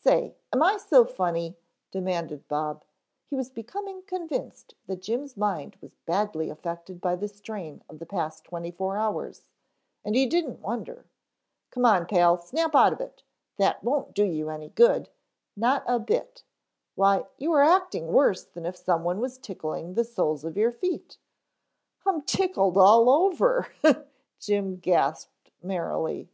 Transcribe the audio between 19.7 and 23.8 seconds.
the soles of your feet" "I'm tickled all over,"